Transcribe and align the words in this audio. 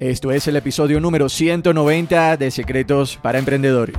Esto 0.00 0.30
es 0.30 0.46
el 0.46 0.54
episodio 0.54 1.00
número 1.00 1.28
190 1.28 2.36
de 2.36 2.52
Secretos 2.52 3.18
para 3.20 3.40
Emprendedores. 3.40 3.96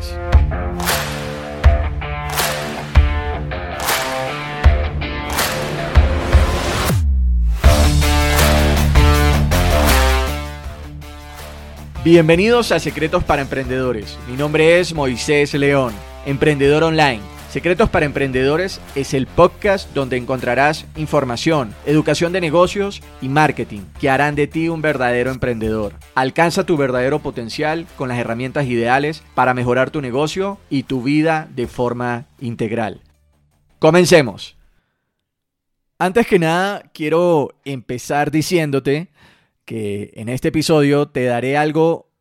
Bienvenidos 12.05 12.71
a 12.71 12.79
Secretos 12.79 13.25
para 13.25 13.41
Emprendedores. 13.41 14.17
Mi 14.29 14.37
nombre 14.37 14.79
es 14.79 14.93
Moisés 14.93 15.53
León, 15.53 15.93
emprendedor 16.25 16.83
online 16.83 17.38
Secretos 17.49 17.89
para 17.89 18.05
Emprendedores 18.05 18.79
es 18.93 19.15
el 19.15 19.25
podcast 19.25 19.91
donde 19.95 20.17
encontrarás 20.17 20.85
información, 20.95 21.73
educación 21.87 22.31
de 22.31 22.41
negocios 22.41 23.01
y 23.23 23.27
marketing 23.27 23.81
que 23.99 24.07
harán 24.07 24.35
de 24.35 24.45
ti 24.45 24.69
un 24.69 24.83
verdadero 24.83 25.31
emprendedor. 25.31 25.95
Alcanza 26.13 26.67
tu 26.67 26.77
verdadero 26.77 27.17
potencial 27.19 27.87
con 27.97 28.07
las 28.07 28.19
herramientas 28.19 28.67
ideales 28.67 29.23
para 29.33 29.55
mejorar 29.55 29.89
tu 29.89 29.99
negocio 29.99 30.59
y 30.69 30.83
tu 30.83 31.01
vida 31.01 31.49
de 31.55 31.65
forma 31.65 32.27
integral. 32.39 33.01
Comencemos. 33.79 34.55
Antes 35.97 36.27
que 36.27 36.37
nada, 36.37 36.83
quiero 36.93 37.55
empezar 37.65 38.29
diciéndote 38.29 39.09
que 39.65 40.11
en 40.13 40.29
este 40.29 40.49
episodio 40.49 41.07
te 41.07 41.23
daré 41.23 41.57
algo 41.57 42.11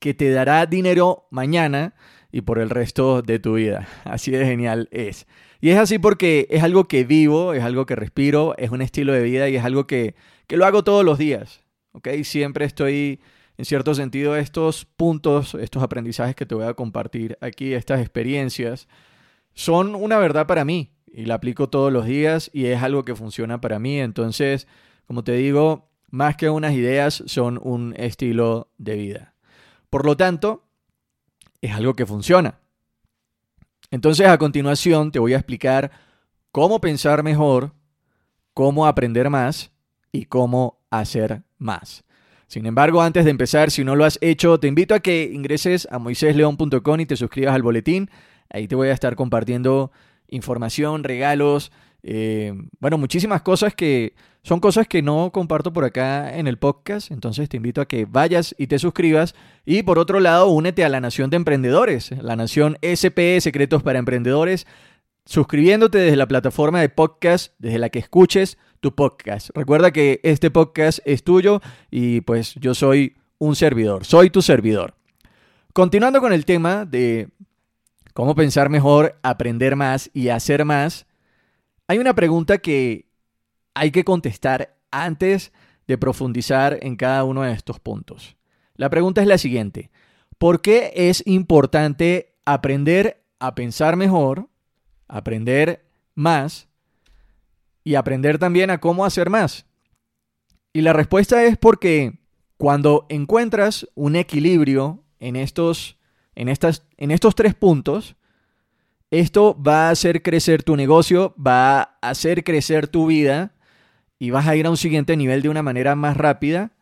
que 0.00 0.14
te 0.14 0.32
dará 0.32 0.66
dinero 0.66 1.28
mañana 1.30 1.94
y 2.34 2.40
por 2.40 2.58
el 2.58 2.68
resto 2.68 3.22
de 3.22 3.38
tu 3.38 3.54
vida. 3.54 3.86
Así 4.02 4.32
de 4.32 4.44
genial 4.44 4.88
es. 4.90 5.28
Y 5.60 5.70
es 5.70 5.78
así 5.78 6.00
porque 6.00 6.48
es 6.50 6.64
algo 6.64 6.88
que 6.88 7.04
vivo, 7.04 7.54
es 7.54 7.62
algo 7.62 7.86
que 7.86 7.94
respiro, 7.94 8.56
es 8.58 8.70
un 8.70 8.82
estilo 8.82 9.12
de 9.12 9.22
vida 9.22 9.48
y 9.48 9.54
es 9.54 9.64
algo 9.64 9.86
que, 9.86 10.16
que 10.48 10.56
lo 10.56 10.66
hago 10.66 10.82
todos 10.82 11.04
los 11.04 11.16
días. 11.16 11.62
¿ok? 11.92 12.08
Siempre 12.24 12.64
estoy, 12.64 13.20
en 13.56 13.64
cierto 13.64 13.94
sentido, 13.94 14.34
estos 14.34 14.84
puntos, 14.84 15.54
estos 15.54 15.84
aprendizajes 15.84 16.34
que 16.34 16.44
te 16.44 16.56
voy 16.56 16.64
a 16.64 16.74
compartir 16.74 17.38
aquí, 17.40 17.72
estas 17.72 18.00
experiencias, 18.00 18.88
son 19.52 19.94
una 19.94 20.18
verdad 20.18 20.48
para 20.48 20.64
mí 20.64 20.90
y 21.06 21.26
la 21.26 21.34
aplico 21.34 21.68
todos 21.68 21.92
los 21.92 22.04
días 22.04 22.50
y 22.52 22.66
es 22.66 22.82
algo 22.82 23.04
que 23.04 23.14
funciona 23.14 23.60
para 23.60 23.78
mí. 23.78 24.00
Entonces, 24.00 24.66
como 25.06 25.22
te 25.22 25.34
digo, 25.34 25.88
más 26.10 26.36
que 26.36 26.50
unas 26.50 26.72
ideas, 26.72 27.22
son 27.26 27.60
un 27.62 27.94
estilo 27.96 28.72
de 28.76 28.96
vida. 28.96 29.34
Por 29.88 30.04
lo 30.04 30.16
tanto, 30.16 30.63
es 31.66 31.72
algo 31.72 31.94
que 31.94 32.06
funciona. 32.06 32.60
Entonces 33.90 34.26
a 34.26 34.38
continuación 34.38 35.12
te 35.12 35.18
voy 35.18 35.32
a 35.32 35.38
explicar 35.38 35.90
cómo 36.52 36.80
pensar 36.80 37.22
mejor, 37.22 37.72
cómo 38.52 38.86
aprender 38.86 39.30
más 39.30 39.72
y 40.12 40.26
cómo 40.26 40.80
hacer 40.90 41.42
más. 41.58 42.04
Sin 42.46 42.66
embargo, 42.66 43.00
antes 43.00 43.24
de 43.24 43.30
empezar, 43.30 43.70
si 43.70 43.82
no 43.82 43.96
lo 43.96 44.04
has 44.04 44.18
hecho, 44.20 44.60
te 44.60 44.68
invito 44.68 44.94
a 44.94 45.00
que 45.00 45.30
ingreses 45.32 45.88
a 45.90 45.98
moisésleón.com 45.98 47.00
y 47.00 47.06
te 47.06 47.16
suscribas 47.16 47.54
al 47.54 47.62
boletín. 47.62 48.10
Ahí 48.50 48.68
te 48.68 48.76
voy 48.76 48.88
a 48.88 48.92
estar 48.92 49.16
compartiendo 49.16 49.90
información, 50.28 51.02
regalos, 51.02 51.72
eh, 52.06 52.52
bueno, 52.80 52.98
muchísimas 52.98 53.40
cosas 53.40 53.74
que 53.74 54.14
son 54.42 54.60
cosas 54.60 54.86
que 54.86 55.00
no 55.00 55.30
comparto 55.32 55.72
por 55.72 55.84
acá 55.84 56.36
en 56.36 56.46
el 56.46 56.58
podcast, 56.58 57.10
entonces 57.10 57.48
te 57.48 57.56
invito 57.56 57.80
a 57.80 57.88
que 57.88 58.04
vayas 58.04 58.54
y 58.58 58.66
te 58.66 58.78
suscribas. 58.78 59.34
Y 59.64 59.84
por 59.84 59.98
otro 59.98 60.20
lado, 60.20 60.48
únete 60.48 60.84
a 60.84 60.90
la 60.90 61.00
Nación 61.00 61.30
de 61.30 61.36
Emprendedores, 61.36 62.10
la 62.10 62.36
Nación 62.36 62.76
SPE 62.82 63.40
Secretos 63.40 63.82
para 63.82 63.98
Emprendedores, 63.98 64.66
suscribiéndote 65.24 65.96
desde 65.96 66.16
la 66.16 66.28
plataforma 66.28 66.82
de 66.82 66.90
podcast 66.90 67.54
desde 67.58 67.78
la 67.78 67.88
que 67.88 68.00
escuches 68.00 68.58
tu 68.80 68.94
podcast. 68.94 69.48
Recuerda 69.54 69.90
que 69.90 70.20
este 70.24 70.50
podcast 70.50 70.98
es 71.06 71.24
tuyo 71.24 71.62
y 71.90 72.20
pues 72.20 72.54
yo 72.56 72.74
soy 72.74 73.16
un 73.38 73.56
servidor, 73.56 74.04
soy 74.04 74.28
tu 74.28 74.42
servidor. 74.42 74.92
Continuando 75.72 76.20
con 76.20 76.34
el 76.34 76.44
tema 76.44 76.84
de 76.84 77.30
cómo 78.12 78.34
pensar 78.34 78.68
mejor, 78.68 79.18
aprender 79.22 79.74
más 79.74 80.10
y 80.12 80.28
hacer 80.28 80.66
más, 80.66 81.06
hay 81.86 81.98
una 81.98 82.14
pregunta 82.14 82.58
que 82.58 83.08
hay 83.74 83.90
que 83.90 84.04
contestar 84.04 84.76
antes 84.90 85.52
de 85.86 85.98
profundizar 85.98 86.78
en 86.82 86.96
cada 86.96 87.24
uno 87.24 87.42
de 87.42 87.52
estos 87.52 87.80
puntos. 87.80 88.36
La 88.76 88.90
pregunta 88.90 89.20
es 89.20 89.26
la 89.26 89.38
siguiente. 89.38 89.90
¿Por 90.38 90.62
qué 90.62 90.92
es 90.94 91.22
importante 91.26 92.34
aprender 92.44 93.24
a 93.38 93.54
pensar 93.54 93.96
mejor, 93.96 94.48
aprender 95.08 95.84
más 96.14 96.68
y 97.82 97.96
aprender 97.96 98.38
también 98.38 98.70
a 98.70 98.78
cómo 98.78 99.04
hacer 99.04 99.30
más? 99.30 99.66
Y 100.72 100.80
la 100.80 100.92
respuesta 100.92 101.44
es 101.44 101.56
porque 101.56 102.18
cuando 102.56 103.06
encuentras 103.08 103.86
un 103.94 104.16
equilibrio 104.16 105.04
en 105.20 105.36
estos, 105.36 105.98
en 106.34 106.48
estas, 106.48 106.86
en 106.96 107.10
estos 107.10 107.34
tres 107.34 107.54
puntos, 107.54 108.16
esto 109.20 109.60
va 109.62 109.88
a 109.88 109.90
hacer 109.90 110.22
crecer 110.22 110.62
tu 110.64 110.76
negocio, 110.76 111.34
va 111.36 111.80
a 111.80 112.10
hacer 112.10 112.42
crecer 112.42 112.88
tu 112.88 113.06
vida 113.06 113.54
y 114.18 114.30
vas 114.30 114.48
a 114.48 114.56
ir 114.56 114.66
a 114.66 114.70
un 114.70 114.76
siguiente 114.76 115.16
nivel 115.16 115.40
de 115.42 115.48
una 115.48 115.62
manera 115.62 115.94
más 115.94 116.16
rápida. 116.16 116.72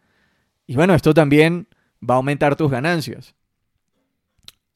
Y 0.67 0.75
bueno, 0.75 0.95
esto 0.95 1.13
también 1.13 1.69
va 2.03 2.15
a 2.15 2.17
aumentar 2.17 2.57
tus 2.57 2.71
ganancias. 2.71 3.35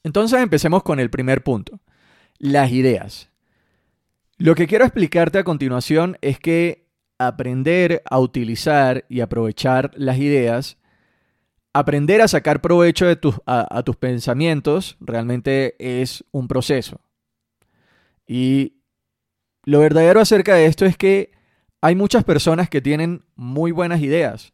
Entonces 0.05 0.41
empecemos 0.41 0.83
con 0.83 1.00
el 1.00 1.09
primer 1.09 1.43
punto, 1.43 1.81
las 2.39 2.71
ideas. 2.72 3.31
Lo 4.37 4.55
que 4.55 4.67
quiero 4.67 4.84
explicarte 4.84 5.38
a 5.38 5.44
continuación 5.44 6.19
es 6.21 6.38
que 6.38 6.87
aprender 7.19 8.03
a 8.11 8.19
utilizar 8.19 9.06
y 9.09 9.21
aprovechar 9.21 9.93
las 9.97 10.19
ideas, 10.19 10.77
aprender 11.73 12.21
a 12.21 12.28
sacar 12.28 12.61
provecho 12.61 13.06
de 13.06 13.17
tus, 13.17 13.37
a 13.47 13.83
tus 13.83 13.97
pensamientos, 13.97 14.99
realmente 15.00 15.75
es 15.78 16.23
un 16.33 16.49
proceso. 16.49 17.00
Y 18.26 18.82
lo 19.64 19.81
verdadero 19.81 20.20
acerca 20.20 20.54
de 20.54 20.66
esto 20.66 20.84
es 20.84 20.97
que 20.97 21.32
hay 21.81 21.94
muchas 21.94 22.25
personas 22.25 22.69
que 22.69 22.81
tienen 22.81 23.25
muy 23.34 23.72
buenas 23.72 24.00
ideas. 24.00 24.53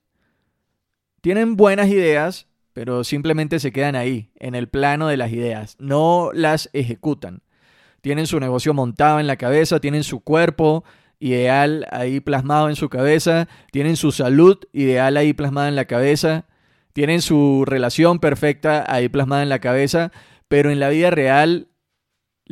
Tienen 1.21 1.56
buenas 1.56 1.88
ideas, 1.88 2.49
pero 2.72 3.05
simplemente 3.05 3.60
se 3.60 3.72
quedan 3.72 3.94
ahí, 3.94 4.33
en 4.37 4.55
el 4.55 4.69
plano 4.69 5.09
de 5.09 5.16
las 5.16 5.33
ideas. 5.33 5.77
No 5.78 6.31
las 6.34 6.69
ejecutan. 6.72 7.43
Tienen 8.00 8.27
su 8.27 8.41
negocio 8.41 8.75
montado 8.75 9.21
en 9.21 9.27
la 9.27 9.37
cabeza, 9.37 9.81
tienen 9.81 10.03
su 10.03 10.21
cuerpo 10.21 10.84
ideal 11.21 11.87
ahí 11.93 12.19
plasmado 12.19 12.69
en 12.69 12.75
su 12.75 12.89
cabeza, 12.89 13.49
tienen 13.71 13.97
su 13.97 14.10
salud 14.10 14.59
ideal 14.72 15.16
ahí 15.16 15.33
plasmada 15.33 15.69
en 15.69 15.77
la 15.77 15.84
cabeza, 15.84 16.47
tienen 16.93 17.22
su 17.22 17.65
relación 17.65 18.19
perfecta 18.19 18.84
ahí 18.93 19.09
plasmada 19.09 19.44
en 19.44 19.49
la 19.49 19.60
cabeza, 19.60 20.10
pero 20.49 20.71
en 20.71 20.81
la 20.81 20.89
vida 20.89 21.10
real 21.10 21.69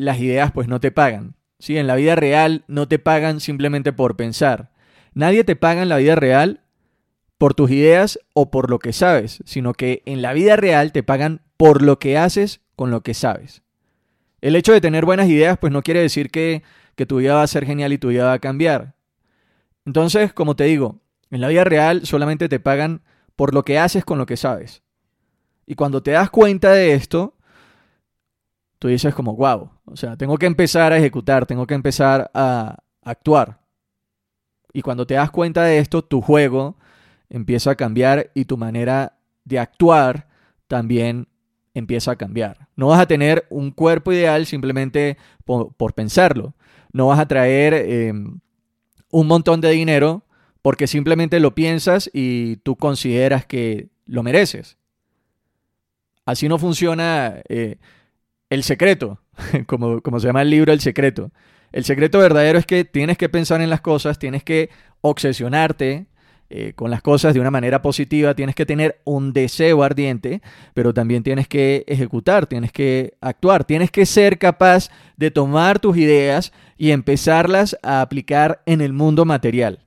las 0.00 0.19
ideas 0.19 0.53
pues 0.53 0.69
no 0.69 0.81
te 0.81 0.91
pagan. 0.91 1.34
¿sí? 1.59 1.77
En 1.77 1.87
la 1.87 1.97
vida 1.97 2.16
real 2.16 2.65
no 2.66 2.88
te 2.88 2.99
pagan 2.99 3.41
simplemente 3.41 3.93
por 3.93 4.16
pensar. 4.16 4.71
Nadie 5.15 5.44
te 5.44 5.56
paga 5.56 5.83
en 5.83 5.88
la 5.88 5.99
vida 5.99 6.15
real 6.15 6.62
por 7.38 7.55
tus 7.55 7.71
ideas 7.71 8.19
o 8.34 8.50
por 8.50 8.71
lo 8.71 8.78
que 8.78 8.93
sabes, 8.93 9.43
sino 9.44 9.73
que 9.73 10.02
en 10.05 10.23
la 10.23 10.32
vida 10.32 10.56
real 10.56 10.93
te 10.93 11.02
pagan 11.02 11.43
por 11.56 11.82
lo 11.82 11.99
que 11.99 12.19
haces 12.19 12.61
con 12.76 12.91
lo 12.91 13.02
que 13.02 13.14
sabes. 13.14 13.62
El 14.41 14.56
hecho 14.56 14.73
de 14.73 14.81
tener 14.81 15.05
buenas 15.05 15.29
ideas 15.29 15.58
pues 15.58 15.73
no 15.73 15.82
quiere 15.82 16.00
decir 16.00 16.31
que, 16.31 16.62
que 16.96 17.06
tu 17.06 17.19
vida 17.19 17.35
va 17.35 17.43
a 17.43 17.46
ser 17.46 17.67
genial 17.67 17.93
y 17.93 17.99
tu 17.99 18.08
vida 18.08 18.25
va 18.25 18.35
a 18.35 18.38
cambiar. 18.38 18.94
Entonces, 19.85 20.32
como 20.32 20.56
te 20.56 20.64
digo, 20.64 21.00
en 21.31 21.41
la 21.41 21.49
vida 21.49 21.64
real 21.64 22.06
solamente 22.06 22.49
te 22.49 22.61
pagan 22.61 23.03
por 23.37 23.55
lo 23.55 23.64
que 23.64 23.79
haces 23.79 24.05
con 24.05 24.19
lo 24.19 24.26
que 24.26 24.37
sabes. 24.37 24.82
Y 25.67 25.75
cuando 25.75 26.03
te 26.03 26.11
das 26.12 26.31
cuenta 26.31 26.73
de 26.73 26.94
esto, 26.94 27.37
tú 28.81 28.88
dices 28.88 29.15
como, 29.15 29.37
wow, 29.37 29.71
o 29.85 29.94
sea, 29.94 30.17
tengo 30.17 30.38
que 30.38 30.47
empezar 30.47 30.93
a 30.93 30.97
ejecutar, 30.97 31.47
tengo 31.47 31.67
que 31.67 31.75
empezar 31.75 32.31
a 32.32 32.79
actuar. 33.03 33.61
Y 34.73 34.81
cuando 34.81 35.06
te 35.06 35.15
das 35.15 35.31
cuenta 35.31 35.65
de 35.65 35.79
esto, 35.79 36.03
tu 36.03 36.23
juego 36.23 36.77
empieza 37.29 37.73
a 37.73 37.75
cambiar 37.75 38.31
y 38.35 38.47
tu 38.47 38.56
manera 38.56 39.19
de 39.44 39.59
actuar 39.59 40.29
también 40.67 41.29
empieza 41.75 42.12
a 42.12 42.17
cambiar. 42.17 42.69
No 42.75 42.88
vas 42.88 43.00
a 43.00 43.06
tener 43.06 43.47
un 43.50 43.71
cuerpo 43.71 44.12
ideal 44.12 44.47
simplemente 44.47 45.19
por, 45.44 45.93
pensarlo. 45.93 46.55
No 46.91 47.09
vas 47.09 47.19
a 47.19 47.29
traer 47.29 47.75
em, 47.75 48.41
un 49.11 49.27
montón 49.27 49.61
de 49.61 49.71
dinero 49.73 50.25
porque 50.62 50.87
simplemente 50.87 51.38
lo 51.38 51.55
piensas 51.55 52.09
y 52.15 52.56
tú 52.56 52.77
consideras 52.77 53.44
que 53.44 53.91
lo 54.06 54.23
mereces. 54.23 54.79
Así 56.25 56.49
no 56.49 56.59
funciona 56.59 57.43
eh, 57.49 57.77
el 58.50 58.64
secreto, 58.64 59.20
como, 59.67 60.00
se 60.20 60.26
llama 60.26 60.43
el 60.43 60.50
libro 60.50 60.73
El 60.73 60.81
secreto. 60.81 61.31
El 61.73 61.85
secreto 61.85 62.19
verdadero 62.19 62.58
es 62.58 62.67
que 62.67 62.85
tienes 62.85 63.17
que 63.17 63.29
pensar 63.29 63.61
en 63.62 63.70
las 63.70 63.81
cosas, 63.81 64.19
tienes 64.19 64.43
que 64.43 64.70
obsesionarte 65.00 66.06
eh, 66.50 66.73
con 66.75 66.91
las 66.91 67.00
cosas 67.00 67.32
de 67.32 67.38
una 67.38 67.52
manera 67.52 67.81
positiva, 67.81 68.35
tienes 68.35 68.56
que 68.56 68.67
tener 68.67 69.00
un 69.05 69.32
deseo 69.32 69.85
ardiente, 69.85 70.43
pero 70.75 70.93
también 70.93 71.23
tienes 71.23 71.47
que 71.47 71.85
ejecutar, 71.87 72.49
tienes 72.49 72.73
que 72.73 73.14
actuar, 73.20 73.64
tienes 73.64 73.93
que 73.93 74.05
ser 74.05 74.37
capaz 74.37 74.91
de 75.17 75.31
tomar 75.31 75.79
tus 75.79 75.96
ideas 75.96 76.53
y 76.76 76.91
empezarlas 76.91 77.79
a 77.85 78.00
aplicar 78.00 78.62
en 78.67 78.81
el 78.81 78.93
mundo 78.93 79.25
material. 79.25 79.87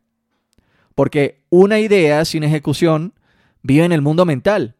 Porque 0.96 1.44
una 1.50 1.80
idea 1.80 2.24
sin 2.24 2.46
ejecución 2.46 3.14
vive 3.62 3.84
en 3.84 3.92
el 3.92 4.02
mundo 4.02 4.26
mental. 4.26 4.76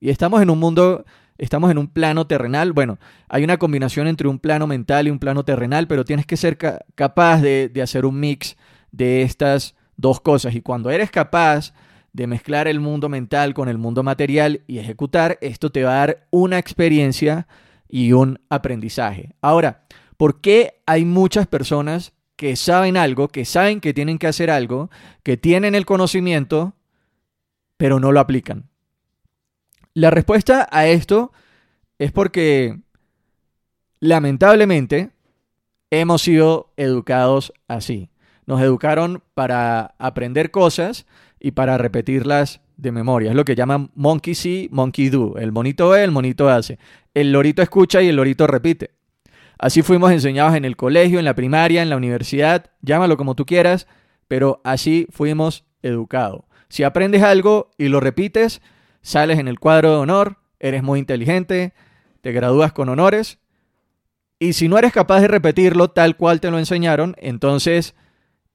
Y 0.00 0.10
estamos 0.10 0.42
en 0.42 0.50
un 0.50 0.58
mundo, 0.58 1.04
estamos 1.38 1.70
en 1.70 1.78
un 1.78 1.88
plano 1.88 2.26
terrenal. 2.26 2.72
Bueno, 2.72 2.98
hay 3.28 3.44
una 3.44 3.56
combinación 3.56 4.06
entre 4.06 4.28
un 4.28 4.38
plano 4.38 4.66
mental 4.66 5.06
y 5.06 5.10
un 5.10 5.18
plano 5.18 5.44
terrenal, 5.44 5.86
pero 5.86 6.04
tienes 6.04 6.26
que 6.26 6.36
ser 6.36 6.58
capaz 6.94 7.40
de, 7.40 7.68
de 7.68 7.82
hacer 7.82 8.04
un 8.04 8.20
mix 8.20 8.56
de 8.90 9.22
estas 9.22 9.74
dos 9.96 10.20
cosas. 10.20 10.54
Y 10.54 10.60
cuando 10.60 10.90
eres 10.90 11.10
capaz 11.10 11.72
de 12.12 12.26
mezclar 12.26 12.68
el 12.68 12.80
mundo 12.80 13.08
mental 13.08 13.54
con 13.54 13.68
el 13.68 13.78
mundo 13.78 14.02
material 14.02 14.62
y 14.66 14.78
ejecutar, 14.78 15.38
esto 15.40 15.70
te 15.70 15.84
va 15.84 15.92
a 15.92 16.06
dar 16.06 16.26
una 16.30 16.58
experiencia 16.58 17.46
y 17.88 18.12
un 18.12 18.40
aprendizaje. 18.48 19.34
Ahora, 19.40 19.84
¿por 20.16 20.40
qué 20.40 20.80
hay 20.86 21.04
muchas 21.04 21.46
personas 21.46 22.12
que 22.36 22.56
saben 22.56 22.96
algo, 22.96 23.28
que 23.28 23.44
saben 23.44 23.80
que 23.80 23.94
tienen 23.94 24.18
que 24.18 24.26
hacer 24.26 24.50
algo, 24.50 24.90
que 25.22 25.36
tienen 25.36 25.74
el 25.74 25.86
conocimiento, 25.86 26.74
pero 27.76 28.00
no 28.00 28.12
lo 28.12 28.20
aplican? 28.20 28.68
La 29.98 30.12
respuesta 30.12 30.68
a 30.70 30.86
esto 30.86 31.32
es 31.98 32.12
porque 32.12 32.78
lamentablemente 33.98 35.10
hemos 35.90 36.22
sido 36.22 36.72
educados 36.76 37.52
así. 37.66 38.08
Nos 38.46 38.60
educaron 38.60 39.24
para 39.34 39.96
aprender 39.98 40.52
cosas 40.52 41.04
y 41.40 41.50
para 41.50 41.78
repetirlas 41.78 42.60
de 42.76 42.92
memoria. 42.92 43.30
Es 43.30 43.36
lo 43.36 43.44
que 43.44 43.56
llaman 43.56 43.90
monkey 43.96 44.36
see, 44.36 44.68
monkey 44.70 45.08
do. 45.08 45.36
El 45.36 45.50
monito 45.50 45.88
ve, 45.88 46.04
el 46.04 46.12
monito 46.12 46.48
hace. 46.48 46.78
El 47.12 47.32
lorito 47.32 47.60
escucha 47.60 48.00
y 48.00 48.06
el 48.06 48.14
lorito 48.14 48.46
repite. 48.46 48.92
Así 49.58 49.82
fuimos 49.82 50.12
enseñados 50.12 50.54
en 50.54 50.64
el 50.64 50.76
colegio, 50.76 51.18
en 51.18 51.24
la 51.24 51.34
primaria, 51.34 51.82
en 51.82 51.90
la 51.90 51.96
universidad, 51.96 52.70
llámalo 52.82 53.16
como 53.16 53.34
tú 53.34 53.44
quieras, 53.46 53.88
pero 54.28 54.60
así 54.62 55.08
fuimos 55.10 55.64
educados. 55.82 56.42
Si 56.68 56.84
aprendes 56.84 57.24
algo 57.24 57.72
y 57.76 57.88
lo 57.88 57.98
repites, 57.98 58.62
sales 59.02 59.38
en 59.38 59.48
el 59.48 59.58
cuadro 59.58 59.90
de 59.90 59.96
honor, 59.96 60.38
eres 60.60 60.82
muy 60.82 60.98
inteligente, 60.98 61.72
te 62.20 62.32
gradúas 62.32 62.72
con 62.72 62.88
honores, 62.88 63.38
y 64.38 64.52
si 64.52 64.68
no 64.68 64.78
eres 64.78 64.92
capaz 64.92 65.20
de 65.20 65.28
repetirlo 65.28 65.88
tal 65.88 66.16
cual 66.16 66.40
te 66.40 66.50
lo 66.50 66.58
enseñaron, 66.58 67.16
entonces 67.18 67.94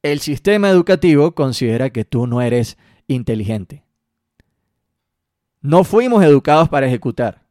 el 0.02 0.20
sistema 0.20 0.70
educativo 0.70 1.34
considera 1.34 1.90
que 1.90 2.06
tú 2.06 2.28
no 2.28 2.42
eres 2.42 2.78
inteligente. 3.08 3.84
No 5.62 5.84
fuimos 5.84 6.24
educados 6.24 6.70
para 6.70 6.88
ejecutar. 6.88 7.44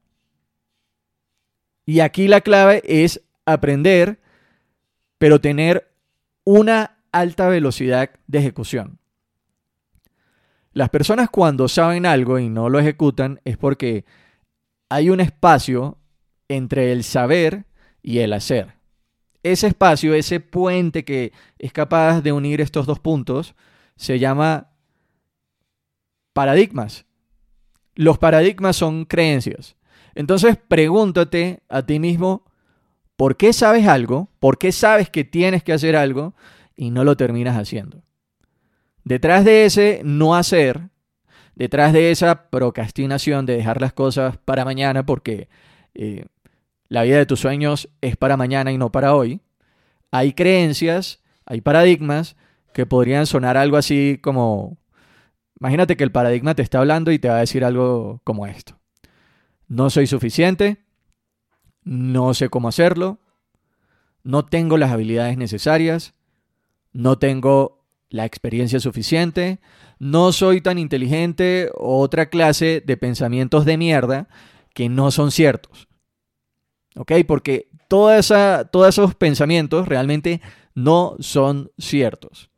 Y 1.84 2.00
aquí 2.00 2.28
la 2.28 2.40
clave 2.40 2.82
es 2.84 3.22
aprender, 3.44 4.20
pero 5.18 5.40
tener 5.40 5.90
una 6.44 6.98
alta 7.10 7.48
velocidad 7.48 8.10
de 8.26 8.38
ejecución. 8.38 8.98
Las 10.72 10.88
personas 10.88 11.30
cuando 11.30 11.68
saben 11.68 12.06
algo 12.06 12.38
y 12.38 12.48
no 12.48 12.68
lo 12.68 12.78
ejecutan 12.78 13.40
es 13.44 13.56
porque 13.56 14.04
hay 14.88 15.10
un 15.10 15.20
espacio 15.20 15.98
entre 16.48 16.92
el 16.92 17.04
saber 17.04 17.66
y 18.02 18.18
el 18.18 18.32
hacer. 18.32 18.74
Ese 19.42 19.66
espacio, 19.66 20.14
ese 20.14 20.40
puente 20.40 21.04
que 21.04 21.32
es 21.58 21.72
capaz 21.72 22.20
de 22.20 22.32
unir 22.32 22.60
estos 22.60 22.86
dos 22.86 23.00
puntos, 23.00 23.54
se 23.96 24.18
llama 24.18 24.70
paradigmas. 26.32 27.06
Los 27.94 28.18
paradigmas 28.18 28.76
son 28.76 29.04
creencias. 29.04 29.76
Entonces 30.14 30.56
pregúntate 30.68 31.62
a 31.68 31.82
ti 31.84 31.98
mismo, 31.98 32.44
¿Por 33.22 33.36
qué 33.36 33.52
sabes 33.52 33.86
algo? 33.86 34.30
¿Por 34.40 34.58
qué 34.58 34.72
sabes 34.72 35.08
que 35.08 35.22
tienes 35.22 35.62
que 35.62 35.72
hacer 35.72 35.94
algo 35.94 36.34
y 36.74 36.90
no 36.90 37.04
lo 37.04 37.16
terminas 37.16 37.56
haciendo? 37.56 38.02
Detrás 39.04 39.44
de 39.44 39.64
ese 39.64 40.00
no 40.04 40.34
hacer, 40.34 40.90
detrás 41.54 41.92
de 41.92 42.10
esa 42.10 42.50
procrastinación 42.50 43.46
de 43.46 43.56
dejar 43.56 43.80
las 43.80 43.92
cosas 43.92 44.36
para 44.38 44.64
mañana 44.64 45.04
porque 45.04 45.48
eh, 45.94 46.26
la 46.88 47.02
vida 47.02 47.18
de 47.18 47.26
tus 47.26 47.40
sueños 47.40 47.88
es 48.00 48.16
para 48.16 48.36
mañana 48.36 48.72
y 48.72 48.78
no 48.78 48.92
para 48.92 49.14
hoy, 49.14 49.40
hay 50.10 50.34
creencias, 50.34 51.22
hay 51.46 51.60
paradigmas 51.60 52.36
que 52.72 52.86
podrían 52.86 53.26
sonar 53.26 53.56
algo 53.56 53.76
así 53.76 54.18
como, 54.22 54.78
imagínate 55.58 55.96
que 55.96 56.04
el 56.04 56.12
paradigma 56.12 56.54
te 56.54 56.62
está 56.62 56.78
hablando 56.78 57.10
y 57.12 57.18
te 57.18 57.28
va 57.28 57.36
a 57.36 57.40
decir 57.40 57.64
algo 57.64 58.20
como 58.24 58.46
esto. 58.46 58.78
No 59.68 59.90
soy 59.90 60.06
suficiente, 60.06 60.84
no 61.82 62.34
sé 62.34 62.48
cómo 62.48 62.68
hacerlo, 62.68 63.20
no 64.22 64.44
tengo 64.44 64.76
las 64.76 64.92
habilidades 64.92 65.36
necesarias, 65.36 66.14
no 66.92 67.18
tengo 67.18 67.81
la 68.12 68.26
experiencia 68.26 68.78
suficiente, 68.78 69.58
no 69.98 70.32
soy 70.32 70.60
tan 70.60 70.78
inteligente 70.78 71.70
otra 71.74 72.28
clase 72.28 72.82
de 72.84 72.96
pensamientos 72.98 73.64
de 73.64 73.78
mierda 73.78 74.28
que 74.74 74.90
no 74.90 75.10
son 75.10 75.30
ciertos. 75.30 75.88
¿Ok? 76.94 77.12
Porque 77.26 77.70
todos 77.88 78.30
esos 78.88 79.14
pensamientos 79.14 79.88
realmente 79.88 80.42
no 80.74 81.16
son 81.20 81.72
ciertos. 81.78 82.50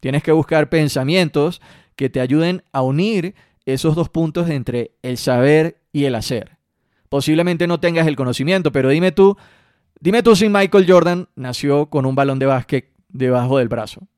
Tienes 0.00 0.22
que 0.22 0.32
buscar 0.32 0.70
pensamientos 0.70 1.60
que 1.94 2.08
te 2.08 2.20
ayuden 2.20 2.64
a 2.72 2.80
unir 2.80 3.34
esos 3.66 3.94
dos 3.94 4.08
puntos 4.08 4.48
entre 4.48 4.96
el 5.02 5.18
saber 5.18 5.82
y 5.92 6.04
el 6.04 6.14
hacer. 6.14 6.56
Posiblemente 7.10 7.66
no 7.66 7.80
tengas 7.80 8.06
el 8.06 8.16
conocimiento, 8.16 8.72
pero 8.72 8.88
dime 8.88 9.12
tú, 9.12 9.36
dime 10.00 10.22
tú 10.22 10.34
si 10.34 10.48
Michael 10.48 10.86
Jordan 10.90 11.28
nació 11.36 11.90
con 11.90 12.06
un 12.06 12.14
balón 12.14 12.38
de 12.38 12.46
básquet 12.46 12.90
debajo 13.10 13.58
del 13.58 13.68
brazo. 13.68 14.08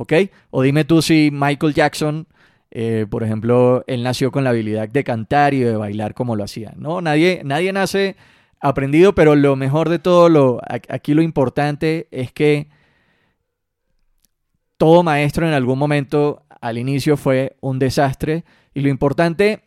¿Ok? 0.00 0.14
O 0.48 0.62
dime 0.62 0.86
tú 0.86 1.02
si 1.02 1.28
Michael 1.30 1.74
Jackson, 1.74 2.26
eh, 2.70 3.04
por 3.10 3.22
ejemplo, 3.22 3.84
él 3.86 4.02
nació 4.02 4.32
con 4.32 4.44
la 4.44 4.50
habilidad 4.50 4.88
de 4.88 5.04
cantar 5.04 5.52
y 5.52 5.60
de 5.60 5.76
bailar 5.76 6.14
como 6.14 6.36
lo 6.36 6.44
hacía. 6.44 6.72
No, 6.74 7.02
nadie, 7.02 7.42
nadie 7.44 7.70
nace 7.74 8.16
aprendido, 8.62 9.14
pero 9.14 9.36
lo 9.36 9.56
mejor 9.56 9.90
de 9.90 9.98
todo, 9.98 10.30
lo, 10.30 10.58
aquí 10.88 11.12
lo 11.12 11.20
importante 11.20 12.08
es 12.12 12.32
que 12.32 12.70
todo 14.78 15.02
maestro 15.02 15.46
en 15.46 15.52
algún 15.52 15.78
momento 15.78 16.46
al 16.62 16.78
inicio 16.78 17.18
fue 17.18 17.58
un 17.60 17.78
desastre 17.78 18.44
y 18.72 18.80
lo 18.80 18.88
importante 18.88 19.64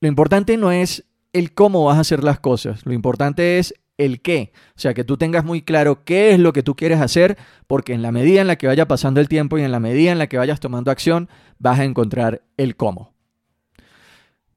lo 0.00 0.06
importante 0.06 0.56
no 0.56 0.70
es 0.70 1.04
el 1.32 1.54
cómo 1.54 1.84
vas 1.84 1.96
a 1.96 2.02
hacer 2.02 2.22
las 2.22 2.38
cosas, 2.38 2.86
lo 2.86 2.92
importante 2.92 3.58
es 3.58 3.74
el 3.98 4.20
qué. 4.20 4.52
O 4.70 4.78
sea, 4.78 4.94
que 4.94 5.04
tú 5.04 5.16
tengas 5.16 5.44
muy 5.44 5.62
claro 5.62 6.04
qué 6.04 6.32
es 6.32 6.38
lo 6.38 6.52
que 6.52 6.62
tú 6.62 6.74
quieres 6.76 7.00
hacer, 7.00 7.36
porque 7.66 7.92
en 7.92 8.02
la 8.02 8.12
medida 8.12 8.40
en 8.40 8.46
la 8.46 8.56
que 8.56 8.66
vaya 8.66 8.88
pasando 8.88 9.20
el 9.20 9.28
tiempo 9.28 9.58
y 9.58 9.62
en 9.62 9.72
la 9.72 9.80
medida 9.80 10.12
en 10.12 10.18
la 10.18 10.26
que 10.26 10.38
vayas 10.38 10.60
tomando 10.60 10.90
acción, 10.90 11.28
vas 11.58 11.78
a 11.78 11.84
encontrar 11.84 12.42
el 12.56 12.76
cómo. 12.76 13.14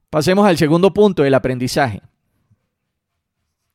Pasemos 0.10 0.48
al 0.48 0.58
segundo 0.58 0.94
punto, 0.94 1.24
el 1.24 1.34
aprendizaje. 1.34 2.02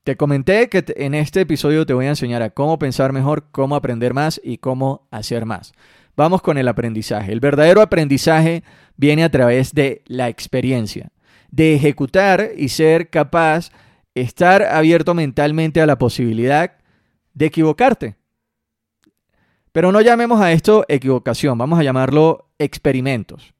Te 0.02 0.16
comenté 0.16 0.68
que 0.68 0.84
en 0.96 1.14
este 1.14 1.42
episodio 1.42 1.86
te 1.86 1.94
voy 1.94 2.06
a 2.06 2.10
enseñar 2.10 2.42
a 2.42 2.50
cómo 2.50 2.78
pensar 2.78 3.12
mejor, 3.12 3.46
cómo 3.50 3.74
aprender 3.74 4.12
más 4.12 4.40
y 4.44 4.58
cómo 4.58 5.06
hacer 5.10 5.46
más. 5.46 5.72
Vamos 6.16 6.42
con 6.42 6.58
el 6.58 6.68
aprendizaje. 6.68 7.32
El 7.32 7.40
verdadero 7.40 7.80
aprendizaje 7.80 8.62
viene 8.96 9.24
a 9.24 9.30
través 9.30 9.72
de 9.72 10.02
la 10.06 10.28
experiencia 10.28 11.10
de 11.54 11.74
ejecutar 11.74 12.50
y 12.56 12.68
ser 12.68 13.10
capaz, 13.10 13.70
estar 14.14 14.62
abierto 14.62 15.14
mentalmente 15.14 15.80
a 15.80 15.86
la 15.86 15.98
posibilidad 15.98 16.76
de 17.34 17.46
equivocarte. 17.46 18.16
Pero 19.72 19.90
no 19.90 20.00
llamemos 20.00 20.40
a 20.40 20.52
esto 20.52 20.84
equivocación, 20.88 21.58
vamos 21.58 21.78
a 21.78 21.82
llamarlo 21.82 22.48
experimentos. 22.58 23.54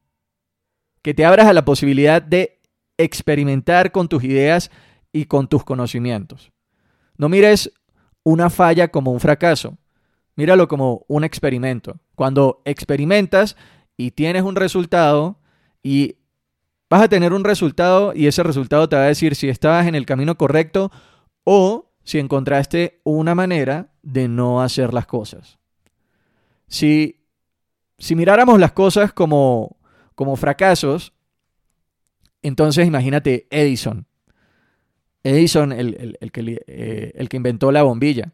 Que 1.03 1.13
te 1.13 1.25
abras 1.25 1.49
a 1.49 1.53
la 1.53 1.65
posibilidad 1.65 2.23
de 2.23 2.61
experimentar 2.97 3.91
con 3.91 4.09
tus 4.09 4.23
ideas 4.23 4.71
y 5.13 5.25
con 5.25 5.49
tus 5.49 5.65
conocimientos. 5.65 6.53
No 7.17 7.29
mires 7.29 7.73
una 8.23 8.49
falla 8.49 8.89
como 8.89 9.13
un 9.13 9.21
fracaso, 9.21 9.77
míralo 10.37 10.69
como 10.69 11.05
un 11.09 11.25
experimento. 11.25 12.01
Cuando 12.15 12.63
experimentas 12.65 13.57
y 13.97 14.13
tienes 14.13 14.43
un 14.43 14.57
resultado 14.57 15.41
y 15.83 16.17
vas 16.91 17.03
a 17.03 17.09
tener 17.09 17.33
un 17.33 17.45
resultado 17.45 18.13
y 18.15 18.27
ese 18.27 18.43
resultado 18.43 18.89
te 18.89 18.97
va 18.97 19.03
a 19.03 19.09
decir 19.09 19.35
si 19.35 19.49
estabas 19.49 19.87
en 19.87 19.95
el 19.95 20.07
camino 20.07 20.37
correcto 20.37 20.91
o 21.45 21.93
si 22.05 22.19
encontraste 22.19 23.01
una 23.05 23.35
manera 23.35 23.93
de 24.03 24.29
no 24.29 24.63
hacer 24.63 24.93
las 24.93 25.07
cosas. 25.07 25.59
Si, 26.69 27.27
si 27.99 28.15
miráramos 28.15 28.61
las 28.61 28.73
cosas 28.73 29.13
como, 29.13 29.79
como 30.15 30.37
fracasos, 30.37 31.13
entonces 32.43 32.87
imagínate 32.87 33.47
Edison. 33.51 34.07
Edison, 35.23 35.73
el, 35.73 36.19
que, 36.33 36.63
eh, 36.67 37.13
el 37.15 37.29
que 37.31 37.37
inventó 37.39 37.73
la 37.73 37.83
bombilla. 37.83 38.33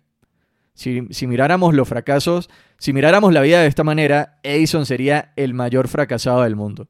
Si, 0.74 1.06
si, 1.10 1.26
miráramos 1.28 1.74
los 1.74 1.88
fracasos, 1.88 2.50
si 2.78 2.92
miráramos 2.92 3.32
la 3.32 3.42
vida 3.42 3.60
de 3.60 3.68
esta 3.68 3.84
manera, 3.84 4.40
Edison 4.42 4.86
sería 4.86 5.32
el 5.36 5.54
mayor 5.54 5.86
fracasado 5.86 6.42
del 6.42 6.56
mundo. 6.56 6.88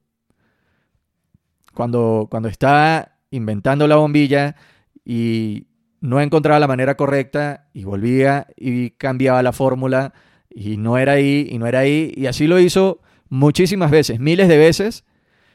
Cuando, 1.80 2.28
cuando 2.30 2.50
estaba 2.50 3.12
inventando 3.30 3.88
la 3.88 3.96
bombilla 3.96 4.54
y 5.02 5.66
no 6.02 6.20
encontraba 6.20 6.60
la 6.60 6.66
manera 6.66 6.94
correcta 6.94 7.70
y 7.72 7.84
volvía 7.84 8.48
y 8.54 8.90
cambiaba 8.90 9.42
la 9.42 9.54
fórmula 9.54 10.12
y 10.50 10.76
no 10.76 10.98
era 10.98 11.12
ahí 11.12 11.48
y 11.50 11.56
no 11.56 11.66
era 11.66 11.78
ahí 11.78 12.12
y 12.14 12.26
así 12.26 12.46
lo 12.46 12.60
hizo 12.60 13.00
muchísimas 13.30 13.90
veces, 13.90 14.20
miles 14.20 14.48
de 14.48 14.58
veces, 14.58 15.06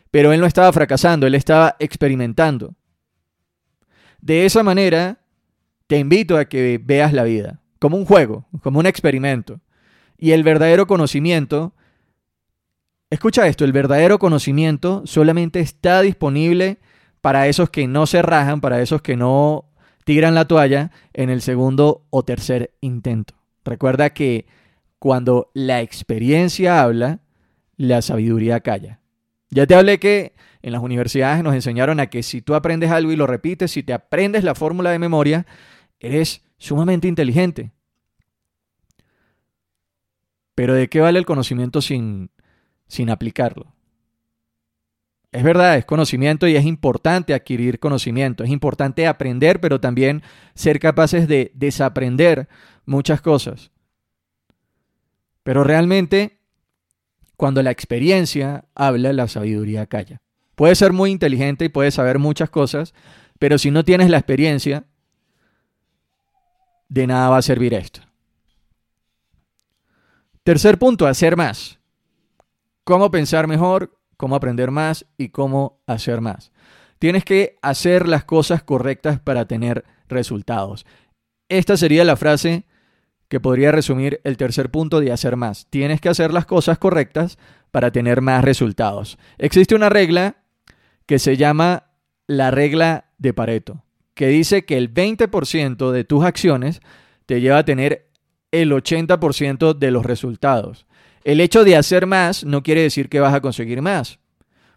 pero 0.09 0.33
él 0.33 0.39
no 0.39 0.47
estaba 0.47 0.73
fracasando, 0.73 1.27
él 1.27 1.35
estaba 1.35 1.75
experimentando. 1.77 2.73
De 4.19 4.47
esa 4.47 4.63
manera, 4.63 5.19
te 5.85 5.99
invito 5.99 6.39
a 6.39 6.45
que 6.45 6.81
veas 6.83 7.13
la 7.13 7.23
vida 7.23 7.61
como 7.77 7.97
un 7.97 8.05
juego, 8.05 8.47
como 8.63 8.79
un 8.79 8.87
experimento. 8.87 9.61
Y 10.17 10.31
el 10.31 10.41
verdadero 10.41 10.87
conocimiento, 10.87 11.75
escucha 13.09 13.47
esto, 13.47 13.65
el 13.65 13.71
verdadero 13.71 14.19
conocimiento 14.19 15.03
solamente 15.05 15.59
está 15.59 16.01
disponible 16.01 16.79
para 17.21 17.47
esos 17.47 17.69
que 17.69 17.87
no 17.87 18.05
se 18.05 18.21
rajan, 18.21 18.61
para 18.61 18.81
esos 18.81 19.01
que 19.01 19.15
no 19.15 19.65
tiran 20.03 20.35
la 20.35 20.45
toalla 20.45 20.91
en 21.13 21.29
el 21.29 21.41
segundo 21.41 22.05
o 22.11 22.23
tercer 22.23 22.75
intento. 22.81 23.33
Recuerda 23.63 24.11
que 24.11 24.45
cuando 24.99 25.49
la 25.53 25.81
experiencia 25.81 26.81
habla, 26.81 27.19
la 27.77 28.01
sabiduría 28.01 28.59
calla. 28.59 28.99
Ya 29.49 29.65
te 29.65 29.75
hablé 29.75 29.99
que 29.99 30.35
en 30.61 30.71
las 30.71 30.81
universidades 30.81 31.43
nos 31.43 31.55
enseñaron 31.55 31.99
a 31.99 32.07
que 32.07 32.23
si 32.23 32.41
tú 32.41 32.55
aprendes 32.55 32.91
algo 32.91 33.11
y 33.11 33.15
lo 33.15 33.27
repites, 33.27 33.71
si 33.71 33.83
te 33.83 33.93
aprendes 33.93 34.43
la 34.43 34.55
fórmula 34.55 34.91
de 34.91 34.99
memoria, 34.99 35.45
eres 35.99 36.43
sumamente 36.57 37.07
inteligente. 37.07 37.71
Pero 40.55 40.73
¿de 40.73 40.87
qué 40.87 41.01
vale 41.01 41.19
el 41.19 41.25
conocimiento 41.25 41.81
sin, 41.81 42.29
sin 42.87 43.09
aplicarlo? 43.09 43.73
Es 45.31 45.43
verdad, 45.43 45.77
es 45.77 45.83
conocimiento 45.83 46.47
y 46.47 46.55
es 46.55 46.63
importante 46.63 47.33
adquirir 47.33 47.79
conocimiento, 47.79 48.43
es 48.43 48.49
importante 48.49 49.05
aprender, 49.05 49.59
pero 49.59 49.81
también 49.81 50.23
ser 50.53 50.79
capaces 50.79 51.27
de 51.27 51.51
desaprender 51.55 52.47
muchas 52.85 53.19
cosas. 53.19 53.71
Pero 55.43 55.65
realmente, 55.65 56.39
cuando 57.35 57.61
la 57.61 57.71
experiencia 57.71 58.65
habla, 58.75 59.11
la 59.11 59.27
sabiduría 59.27 59.87
calla. 59.87 60.21
Puedes 60.55 60.77
ser 60.77 60.93
muy 60.93 61.11
inteligente 61.11 61.65
y 61.65 61.69
puedes 61.69 61.95
saber 61.95 62.17
muchas 62.17 62.49
cosas, 62.49 62.93
pero 63.37 63.57
si 63.57 63.71
no 63.71 63.83
tienes 63.83 64.09
la 64.09 64.17
experiencia, 64.17 64.85
de 66.87 67.07
nada 67.07 67.29
va 67.29 67.37
a 67.37 67.41
servir 67.41 67.73
esto. 67.73 67.99
Tercer 70.43 70.79
punto, 70.79 71.07
hacer 71.07 71.35
más. 71.35 71.77
¿Cómo 72.85 73.11
pensar 73.11 73.47
mejor? 73.47 73.91
cómo 74.17 74.35
aprender 74.35 74.71
más 74.71 75.05
y 75.17 75.29
cómo 75.29 75.81
hacer 75.87 76.21
más. 76.21 76.51
Tienes 76.99 77.25
que 77.25 77.57
hacer 77.61 78.07
las 78.07 78.23
cosas 78.23 78.63
correctas 78.63 79.19
para 79.19 79.45
tener 79.45 79.85
resultados. 80.07 80.85
Esta 81.49 81.77
sería 81.77 82.03
la 82.03 82.15
frase 82.15 82.65
que 83.27 83.39
podría 83.39 83.71
resumir 83.71 84.21
el 84.23 84.37
tercer 84.37 84.71
punto 84.71 84.99
de 84.99 85.11
hacer 85.11 85.35
más. 85.35 85.67
Tienes 85.69 85.99
que 85.99 86.09
hacer 86.09 86.33
las 86.33 86.45
cosas 86.45 86.77
correctas 86.77 87.37
para 87.71 87.91
tener 87.91 88.21
más 88.21 88.43
resultados. 88.43 89.17
Existe 89.37 89.75
una 89.75 89.89
regla 89.89 90.37
que 91.05 91.19
se 91.19 91.37
llama 91.37 91.91
la 92.27 92.51
regla 92.51 93.11
de 93.17 93.33
Pareto, 93.33 93.83
que 94.13 94.27
dice 94.27 94.65
que 94.65 94.77
el 94.77 94.93
20% 94.93 95.91
de 95.91 96.03
tus 96.03 96.23
acciones 96.23 96.81
te 97.25 97.41
lleva 97.41 97.59
a 97.59 97.65
tener 97.65 98.09
el 98.51 98.71
80% 98.71 99.73
de 99.77 99.91
los 99.91 100.05
resultados. 100.05 100.87
El 101.25 101.41
hecho 101.41 101.63
de 101.63 101.75
hacer 101.75 102.05
más 102.05 102.45
no 102.45 102.61
quiere 102.61 102.83
decir 102.83 103.09
que 103.09 103.19
vas 103.19 103.33
a 103.33 103.41
conseguir 103.41 103.81
más, 103.81 104.19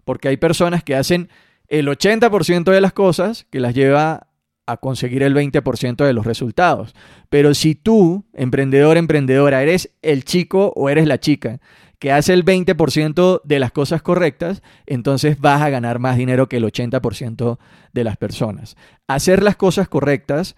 porque 0.05 0.29
hay 0.29 0.39
personas 0.39 0.83
que 0.83 0.97
hacen 0.97 1.29
el 1.69 1.87
80% 1.87 2.73
de 2.73 2.81
las 2.81 2.95
cosas 2.95 3.47
que 3.51 3.61
las 3.61 3.75
lleva 3.75 4.29
a 4.67 4.79
conseguir 4.79 5.23
el 5.23 5.35
20% 5.35 6.07
de 6.07 6.13
los 6.15 6.25
resultados. 6.25 6.95
Pero 7.29 7.53
si 7.53 7.75
tú, 7.75 8.25
emprendedor, 8.33 8.97
emprendedora, 8.97 9.63
eres 9.63 9.91
el 10.01 10.25
chico 10.25 10.73
o 10.75 10.89
eres 10.89 11.07
la 11.07 11.21
chica 11.21 11.61
que 11.99 12.13
hace 12.13 12.33
el 12.33 12.47
20% 12.47 13.43
de 13.45 13.59
las 13.59 13.73
cosas 13.73 14.01
correctas, 14.01 14.63
entonces 14.87 15.39
vas 15.41 15.61
a 15.61 15.69
ganar 15.69 15.99
más 15.99 16.17
dinero 16.17 16.49
que 16.49 16.57
el 16.57 16.65
80% 16.65 17.59
de 17.93 18.05
las 18.05 18.17
personas. 18.17 18.77
Hacer 19.07 19.43
las 19.43 19.57
cosas 19.57 19.89
correctas, 19.89 20.57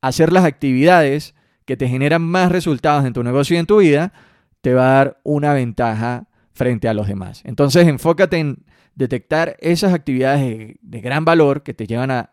hacer 0.00 0.32
las 0.32 0.44
actividades 0.44 1.34
que 1.64 1.76
te 1.76 1.88
generan 1.88 2.22
más 2.22 2.50
resultados 2.50 3.04
en 3.04 3.12
tu 3.12 3.22
negocio 3.22 3.54
y 3.54 3.60
en 3.60 3.66
tu 3.66 3.78
vida, 3.78 4.12
te 4.60 4.74
va 4.74 4.92
a 4.92 4.94
dar 4.96 5.20
una 5.24 5.52
ventaja 5.52 6.26
frente 6.52 6.88
a 6.88 6.94
los 6.94 7.08
demás. 7.08 7.42
Entonces, 7.44 7.86
enfócate 7.88 8.38
en 8.38 8.64
detectar 8.94 9.56
esas 9.60 9.94
actividades 9.94 10.76
de, 10.80 11.00
gran 11.00 11.24
valor 11.24 11.62
que 11.62 11.74
te 11.74 11.86
llevan 11.86 12.10
a, 12.10 12.32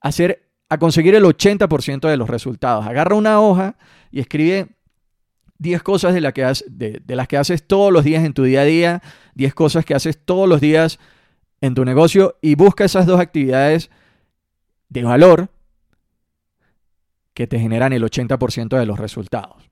hacer, 0.00 0.48
a 0.68 0.78
conseguir 0.78 1.14
el 1.14 1.24
80% 1.24 2.08
de 2.08 2.16
los 2.16 2.30
resultados. 2.30 2.86
Agarra 2.86 3.16
una 3.16 3.40
hoja 3.40 3.76
y 4.10 4.20
escribe 4.20 4.68
10 5.58 5.82
cosas 5.82 6.14
de, 6.14 7.02
de, 7.04 7.16
las 7.16 7.28
que 7.28 7.36
haces 7.36 7.66
todos 7.66 7.92
los 7.92 8.04
días 8.04 8.24
en 8.24 8.34
tu 8.34 8.44
día 8.44 8.60
a 8.60 8.64
día, 8.64 9.02
10 9.34 9.54
cosas 9.54 9.84
que 9.84 9.94
haces 9.94 10.24
todos 10.24 10.48
los 10.48 10.60
días 10.60 10.98
en 11.60 11.74
tu 11.74 11.84
negocio 11.84 12.38
y 12.40 12.54
busca 12.54 12.84
esas 12.84 13.06
dos 13.06 13.20
actividades 13.20 13.90
de 14.88 15.02
valor 15.04 15.48
que 17.34 17.46
te 17.46 17.58
generan 17.58 17.92
el 17.92 18.02
80% 18.02 18.78
de 18.78 18.86
los 18.86 18.98
resultados. 18.98 19.71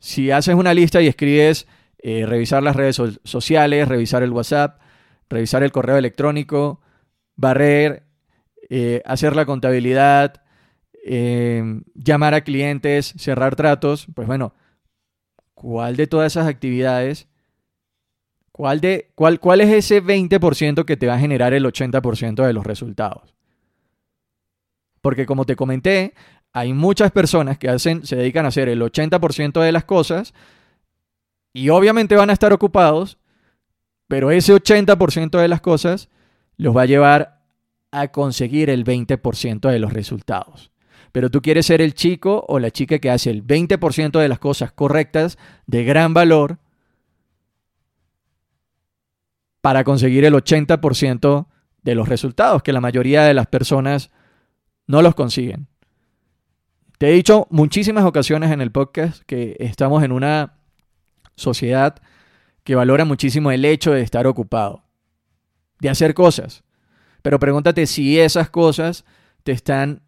Si 0.00 0.30
haces 0.30 0.54
una 0.54 0.74
lista 0.74 1.00
y 1.00 1.06
escribes 1.06 1.66
eh, 1.98 2.24
revisar 2.26 2.62
las 2.62 2.74
redes 2.74 3.00
sociales, 3.24 3.86
revisar 3.86 4.22
el 4.22 4.32
WhatsApp, 4.32 4.80
revisar 5.28 5.62
el 5.62 5.70
correo 5.70 5.98
electrónico, 5.98 6.80
barrer, 7.36 8.04
eh, 8.70 9.02
hacer 9.04 9.36
la 9.36 9.44
contabilidad, 9.44 10.42
em, 11.04 11.84
llamar 11.94 12.34
a 12.34 12.40
clientes, 12.42 13.14
cerrar 13.18 13.56
tratos, 13.56 14.06
pues 14.14 14.26
bueno, 14.26 14.54
¿cuál 15.54 15.96
de 15.96 16.06
todas 16.06 16.32
esas 16.32 16.48
actividades, 16.48 17.28
cuál, 18.52 18.80
de, 18.80 19.10
cuál, 19.14 19.38
cuál 19.38 19.60
es 19.60 19.70
ese 19.70 20.02
20% 20.02 20.86
que 20.86 20.96
te 20.96 21.06
va 21.06 21.14
a 21.14 21.20
generar 21.20 21.52
el 21.52 21.66
80% 21.66 22.46
de 22.46 22.52
los 22.54 22.64
resultados? 22.64 23.34
Porque 25.02 25.26
como 25.26 25.44
te 25.44 25.56
comenté, 25.56 26.14
hay 26.52 26.72
muchas 26.72 27.10
personas 27.12 27.58
que 27.58 27.68
hacen, 27.68 28.04
se 28.04 28.16
dedican 28.16 28.44
a 28.44 28.48
hacer 28.48 28.68
el 28.68 28.82
80% 28.82 29.60
de 29.60 29.72
las 29.72 29.84
cosas 29.84 30.34
y 31.52 31.68
obviamente 31.68 32.16
van 32.16 32.30
a 32.30 32.32
estar 32.32 32.52
ocupados, 32.52 33.18
pero 34.08 34.30
ese 34.30 34.54
80% 34.54 35.38
de 35.38 35.48
las 35.48 35.60
cosas 35.60 36.08
los 36.56 36.76
va 36.76 36.82
a 36.82 36.86
llevar 36.86 37.40
a 37.92 38.08
conseguir 38.08 38.70
el 38.70 38.84
20% 38.84 39.70
de 39.70 39.78
los 39.78 39.92
resultados. 39.92 40.70
Pero 41.12 41.30
tú 41.30 41.42
quieres 41.42 41.66
ser 41.66 41.80
el 41.80 41.94
chico 41.94 42.44
o 42.48 42.58
la 42.58 42.70
chica 42.70 42.98
que 42.98 43.10
hace 43.10 43.30
el 43.30 43.44
20% 43.44 44.20
de 44.20 44.28
las 44.28 44.38
cosas 44.38 44.72
correctas 44.72 45.38
de 45.66 45.84
gran 45.84 46.14
valor 46.14 46.58
para 49.60 49.84
conseguir 49.84 50.24
el 50.24 50.34
80% 50.34 51.46
de 51.82 51.94
los 51.94 52.08
resultados 52.08 52.62
que 52.62 52.72
la 52.72 52.80
mayoría 52.80 53.24
de 53.24 53.34
las 53.34 53.46
personas 53.46 54.10
no 54.86 55.02
los 55.02 55.14
consiguen. 55.14 55.69
Te 57.00 57.08
he 57.08 57.12
dicho 57.12 57.46
muchísimas 57.48 58.04
ocasiones 58.04 58.50
en 58.50 58.60
el 58.60 58.72
podcast 58.72 59.22
que 59.24 59.56
estamos 59.58 60.02
en 60.02 60.12
una 60.12 60.58
sociedad 61.34 61.96
que 62.62 62.74
valora 62.74 63.06
muchísimo 63.06 63.50
el 63.50 63.64
hecho 63.64 63.92
de 63.92 64.02
estar 64.02 64.26
ocupado, 64.26 64.84
de 65.80 65.88
hacer 65.88 66.12
cosas. 66.12 66.62
Pero 67.22 67.38
pregúntate 67.38 67.86
si 67.86 68.20
esas 68.20 68.50
cosas 68.50 69.06
te 69.44 69.52
están 69.52 70.02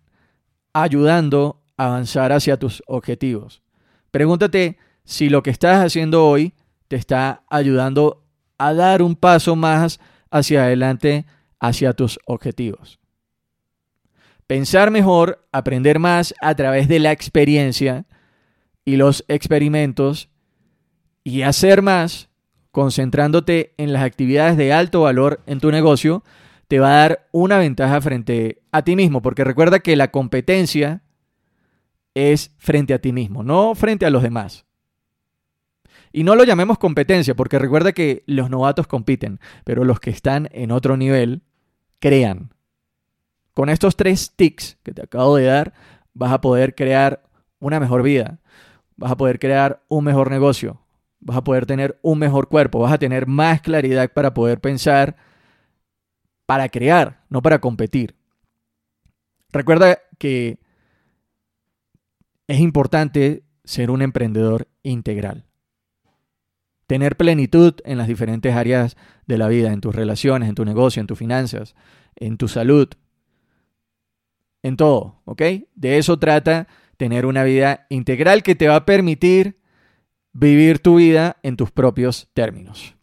ayudando 0.75 1.63
a 1.79 1.87
avanzar 1.87 2.31
hacia 2.31 2.59
tus 2.59 2.83
objetivos. 2.87 3.63
Pregúntate 4.11 4.77
si 5.07 5.31
lo 5.31 5.43
que 5.43 5.49
estás 5.49 5.83
haciendo 5.83 6.27
hoy 6.27 6.53
te 6.89 6.97
está 6.97 7.43
ayudando 7.49 8.23
a 8.59 8.75
dar 8.75 9.01
un 9.01 9.17
paso 9.17 9.57
más 9.57 9.99
hacia 10.31 10.65
adelante 10.65 11.25
hacia 11.59 11.95
tus 11.95 12.19
objetivos. 12.27 13.02
Pensar 14.47 14.91
mejor, 14.91 15.47
aprender 15.53 15.99
más 15.99 16.35
a 16.41 16.55
través 16.55 16.89
de 16.89 16.99
la 16.99 17.13
experiencia 17.13 18.07
y 18.85 18.97
los 18.97 19.25
experimentos 19.29 20.29
y 21.25 21.43
hacer 21.43 21.83
más, 21.83 22.29
concentrándote 22.71 23.75
en 23.77 23.93
las 23.93 24.03
actividades 24.03 24.57
de 24.57 24.73
alto 24.73 25.03
valor 25.03 25.41
en 25.47 25.61
tu 25.61 25.71
negocio, 25.71 26.25
te 26.69 26.81
va 26.81 26.89
a 26.89 26.99
dar 26.99 27.29
una 27.33 27.59
ventaja 27.59 28.01
frente 28.01 28.63
a 28.73 28.83
ti 28.83 28.97
mismo, 28.97 29.23
porque 29.23 29.45
recuerda 29.45 29.81
que 29.81 29.95
la 29.95 30.11
competencia 30.11 31.03
es 32.15 32.55
frente 32.59 32.95
a 32.95 32.99
ti 32.99 33.13
mismo, 33.13 33.43
no 33.43 33.75
frente 33.75 34.07
a 34.07 34.11
los 34.11 34.23
demás. 34.23 34.65
Y 36.13 36.25
no 36.25 36.35
lo 36.35 36.45
llamemos 36.45 36.79
competencia, 36.79 37.35
porque 37.35 37.59
recuerda 37.59 37.93
que 37.93 38.23
los 38.27 38.51
novatos 38.51 38.87
compiten, 38.87 39.41
pero 39.65 39.85
los 39.85 40.01
que 40.01 40.11
están 40.11 40.49
en 40.53 40.71
otro 40.71 40.97
nivel 40.97 41.43
crean. 42.01 42.53
Con 43.55 43.69
estos 43.69 43.97
tres 43.97 44.33
tics 44.35 44.79
que 44.83 44.93
te 44.93 45.03
acabo 45.03 45.37
de 45.37 45.45
dar, 45.45 45.75
vas 46.15 46.33
a 46.33 46.41
poder 46.41 46.75
crear 46.75 47.23
una 47.59 47.81
mejor 47.81 48.03
vida, 48.03 48.41
vas 48.97 49.13
a 49.13 49.17
poder 49.17 49.39
crear 49.39 49.83
un 49.89 50.05
mejor 50.05 50.31
negocio, 50.31 50.81
vas 51.21 51.37
a 51.37 51.45
poder 51.45 51.67
tener 51.67 51.99
un 52.03 52.19
mejor 52.19 52.49
cuerpo, 52.49 52.79
vas 52.81 52.93
a 52.93 52.99
tener 52.99 53.27
más 53.27 53.61
claridad 53.61 54.11
para 54.13 54.35
poder 54.35 54.61
pensar, 54.61 55.17
para 56.47 56.69
crear, 56.69 57.25
no 57.29 57.43
para 57.43 57.61
competir. 57.61 58.17
Recuerda 59.53 59.99
que 60.19 60.59
es 62.47 62.59
importante 62.59 63.45
ser 63.65 63.91
un 63.91 64.03
emprendedor 64.03 64.69
integral. 64.83 65.47
Tener 66.87 67.17
plenitud 67.17 67.75
en 67.85 67.97
las 67.97 68.09
diferentes 68.09 68.55
áreas 68.55 68.97
de 69.27 69.39
la 69.39 69.49
vida, 69.49 69.73
en 69.73 69.81
tus 69.81 69.95
relaciones, 69.95 70.49
en 70.49 70.55
tu 70.55 70.65
negocio, 70.65 71.01
en 71.01 71.07
tus 71.07 71.19
finanzas, 71.19 71.75
en 72.17 72.37
tu 72.37 72.49
salud, 72.49 72.89
en 74.63 74.77
todo, 74.77 75.21
¿ok? 75.25 75.43
De 75.75 75.99
eso 75.99 76.19
trata 76.19 76.69
tener 76.97 77.27
una 77.27 77.45
vida 77.45 77.87
integral 77.89 78.43
que 78.43 78.55
te 78.55 78.69
va 78.69 78.77
a 78.77 78.87
permitir 78.87 79.59
vivir 80.33 80.79
tu 80.79 80.97
vida 80.97 81.37
en 81.43 81.57
tus 81.57 81.71
propios 81.71 82.29
términos. 82.33 82.95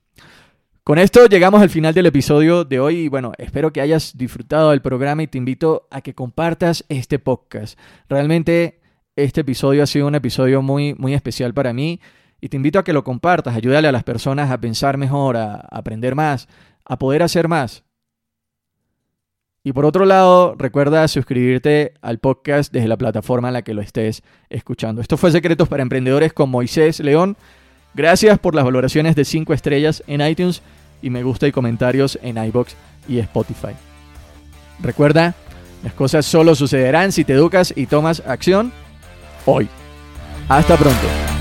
Con 0.83 0.97
esto 0.97 1.27
llegamos 1.27 1.61
al 1.61 1.69
final 1.69 1.93
del 1.93 2.07
episodio 2.07 2.63
de 2.63 2.79
hoy 2.79 2.97
y 3.01 3.07
bueno, 3.09 3.33
espero 3.37 3.71
que 3.71 3.81
hayas 3.81 4.17
disfrutado 4.17 4.71
del 4.71 4.81
programa 4.81 5.21
y 5.21 5.27
te 5.27 5.37
invito 5.37 5.87
a 5.91 6.01
que 6.01 6.15
compartas 6.15 6.83
este 6.89 7.19
podcast. 7.19 7.77
Realmente 8.07 8.79
este 9.15 9.41
episodio 9.41 9.83
ha 9.83 9.85
sido 9.85 10.07
un 10.07 10.15
episodio 10.15 10.61
muy, 10.61 10.95
muy 10.95 11.13
especial 11.13 11.53
para 11.53 11.73
mí 11.73 11.99
y 12.41 12.49
te 12.49 12.57
invito 12.57 12.79
a 12.79 12.83
que 12.83 12.93
lo 12.93 13.03
compartas, 13.03 13.55
ayúdale 13.55 13.87
a 13.87 13.91
las 13.91 14.03
personas 14.03 14.49
a 14.49 14.59
pensar 14.59 14.97
mejor, 14.97 15.37
a 15.37 15.55
aprender 15.69 16.15
más, 16.15 16.47
a 16.85 16.97
poder 16.97 17.21
hacer 17.21 17.47
más. 17.47 17.83
Y 19.63 19.73
por 19.73 19.85
otro 19.85 20.05
lado, 20.05 20.55
recuerda 20.57 21.07
suscribirte 21.07 21.93
al 22.01 22.19
podcast 22.19 22.71
desde 22.71 22.87
la 22.87 22.97
plataforma 22.97 23.49
en 23.49 23.55
la 23.55 23.61
que 23.61 23.73
lo 23.73 23.81
estés 23.81 24.23
escuchando. 24.49 25.01
Esto 25.01 25.17
fue 25.17 25.31
Secretos 25.31 25.67
para 25.67 25.83
Emprendedores 25.83 26.31
con 26.31 26.49
Moisés 26.49 26.99
León. 27.01 27.35
Gracias 27.93 28.39
por 28.39 28.55
las 28.55 28.63
valoraciones 28.63 29.15
de 29.15 29.25
5 29.25 29.53
estrellas 29.53 30.03
en 30.07 30.21
iTunes 30.21 30.61
y 31.01 31.09
me 31.09 31.23
gusta 31.23 31.47
y 31.47 31.51
comentarios 31.51 32.17
en 32.21 32.37
iBox 32.37 32.75
y 33.07 33.19
Spotify. 33.19 33.73
Recuerda, 34.81 35.35
las 35.83 35.93
cosas 35.93 36.25
solo 36.25 36.55
sucederán 36.55 37.11
si 37.11 37.25
te 37.25 37.33
educas 37.33 37.73
y 37.75 37.85
tomas 37.85 38.21
acción 38.25 38.71
hoy. 39.45 39.67
Hasta 40.47 40.77
pronto. 40.77 41.38